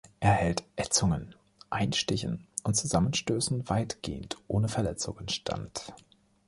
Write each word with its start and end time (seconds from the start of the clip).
Er 0.19 0.31
hält 0.31 0.63
Ätzungen, 0.77 1.35
Einstichen 1.69 2.47
und 2.63 2.75
Zusammenstößen 2.75 3.69
weitgehend 3.69 4.39
ohne 4.47 4.67
Verletzungen 4.67 5.29
stand. 5.29 5.93